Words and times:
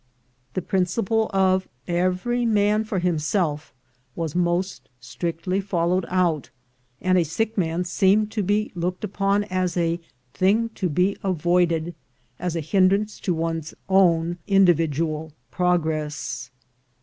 The 0.55 0.63
principle 0.63 1.29
of 1.31 1.67
"every 1.87 2.43
man 2.43 2.83
for 2.85 2.97
himself" 2.97 3.71
was 4.15 4.33
most 4.33 4.89
strictly 4.99 5.61
followed 5.61 6.07
out, 6.09 6.49
and 6.99 7.19
a 7.19 7.23
sick 7.23 7.55
man 7.55 7.83
seemed 7.83 8.31
to 8.31 8.41
be 8.41 8.71
looked 8.73 9.03
upon 9.03 9.43
as 9.43 9.77
a 9.77 9.99
thing 10.33 10.69
to 10.69 10.89
be 10.89 11.17
avoided, 11.23 11.93
as 12.39 12.55
a 12.55 12.61
hindrance 12.61 13.19
to 13.19 13.35
one's 13.35 13.75
own 13.87 14.39
individual 14.47 15.33
progress. 15.51 16.49